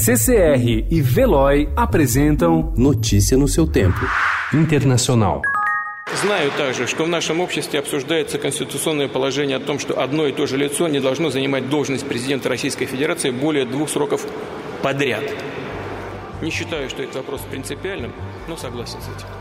[0.00, 3.98] CCR e Veloy apresentam Notícia no seu tempo.
[4.54, 5.42] Internacional.
[6.22, 10.46] Знаю также, что в нашем обществе обсуждается конституционное положение о том, что одно и то
[10.46, 14.24] же лицо не должно занимать должность президента Российской Федерации более двух сроков
[14.82, 15.24] подряд.
[16.42, 18.12] Не считаю, что этот вопрос принципиальным,
[18.46, 19.37] но согласен с этим.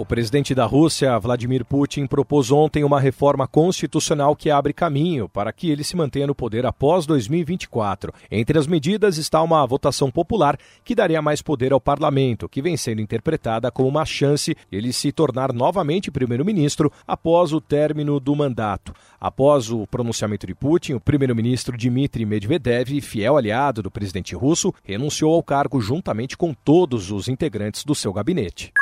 [0.00, 5.52] O presidente da Rússia, Vladimir Putin, propôs ontem uma reforma constitucional que abre caminho para
[5.52, 8.10] que ele se mantenha no poder após 2024.
[8.30, 12.78] Entre as medidas está uma votação popular que daria mais poder ao parlamento, que vem
[12.78, 18.34] sendo interpretada como uma chance de ele se tornar novamente primeiro-ministro após o término do
[18.34, 18.94] mandato.
[19.20, 25.34] Após o pronunciamento de Putin, o primeiro-ministro Dmitry Medvedev, fiel aliado do presidente russo, renunciou
[25.34, 28.72] ao cargo juntamente com todos os integrantes do seu gabinete.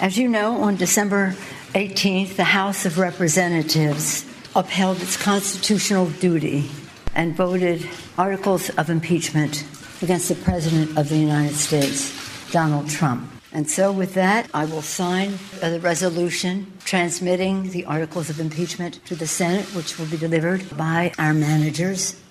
[0.00, 1.34] As you know, on December
[1.74, 6.70] 18th, the House of Representatives upheld its constitutional duty
[7.14, 9.66] and voted articles of impeachment
[10.00, 12.12] against the President of the United States,
[12.52, 13.28] Donald Trump.
[13.52, 19.14] And so, with that, I will sign the resolution transmitting the articles of impeachment to
[19.14, 22.21] the Senate, which will be delivered by our managers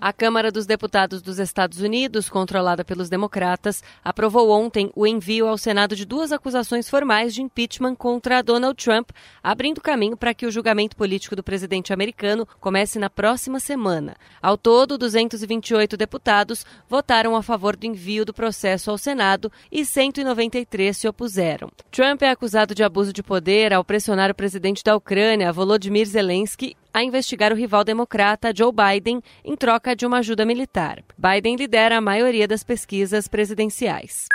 [0.00, 5.56] A Câmara dos Deputados dos Estados Unidos, controlada pelos democratas, aprovou ontem o envio ao
[5.56, 9.10] Senado de duas acusações formais de impeachment contra Donald Trump,
[9.42, 14.16] abrindo caminho para que o julgamento político do presidente americano comece na próxima semana.
[14.42, 20.94] Ao todo, 228 deputados votaram a favor do envio do processo ao Senado e 193
[20.96, 21.70] se opuseram.
[21.90, 26.76] Trump é acusado de abuso de poder ao pressionar o presidente da Ucrânia, Volodymyr Zelensky,
[26.94, 31.02] a investigar o rival democrata Joe Biden em troca de uma ajuda militar.
[31.18, 34.28] Biden lidera a maioria das pesquisas presidenciais.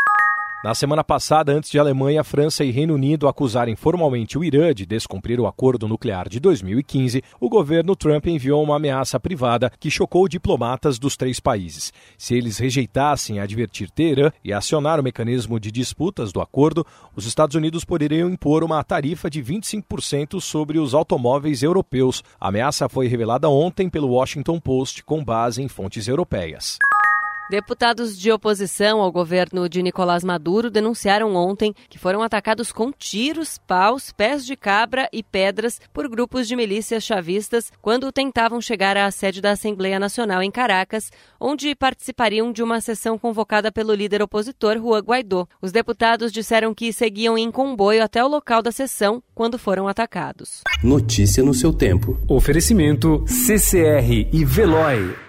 [0.62, 4.86] Na semana passada, antes de Alemanha, França e Reino Unido acusarem formalmente o Irã de
[4.86, 10.28] descumprir o acordo nuclear de 2015, o governo Trump enviou uma ameaça privada que chocou
[10.28, 11.94] diplomatas dos três países.
[12.18, 16.86] Se eles rejeitassem advertir Teherã e acionar o mecanismo de disputas do acordo,
[17.16, 22.22] os Estados Unidos poderiam impor uma tarifa de 25% sobre os automóveis europeus.
[22.38, 26.78] A ameaça foi revelada ontem pelo Washington Post com base em fontes europeias.
[27.50, 33.58] Deputados de oposição ao governo de Nicolás Maduro denunciaram ontem que foram atacados com tiros,
[33.58, 39.10] paus, pés de cabra e pedras por grupos de milícias chavistas quando tentavam chegar à
[39.10, 44.78] sede da Assembleia Nacional em Caracas, onde participariam de uma sessão convocada pelo líder opositor
[44.78, 45.48] Juan Guaidó.
[45.60, 50.62] Os deputados disseram que seguiam em comboio até o local da sessão quando foram atacados.
[50.84, 52.16] Notícia no seu tempo.
[52.28, 55.29] Oferecimento CCR e Veloy.